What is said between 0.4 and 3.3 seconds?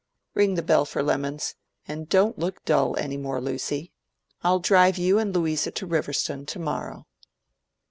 the bell for lemons, and don't look dull any